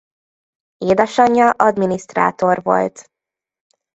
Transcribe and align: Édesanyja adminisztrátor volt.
Édesanyja 0.77 1.49
adminisztrátor 1.49 2.61
volt. 2.63 3.09